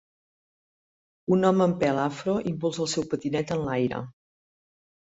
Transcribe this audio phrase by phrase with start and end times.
[1.35, 4.07] Un home amb pèl afro impulsa el seu patinet en l'aire.